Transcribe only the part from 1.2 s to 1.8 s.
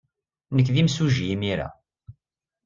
imir-a.